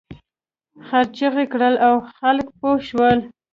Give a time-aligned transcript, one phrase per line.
[0.85, 3.17] خر چیغې کړې او خلک پوه شول.